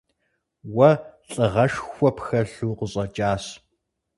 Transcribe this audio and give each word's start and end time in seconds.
Уэ 0.75 0.91
лӀыгъэшхуэ 1.31 2.09
пхэлъу 2.15 2.67
укъыщӀэкӀащ. 2.71 3.43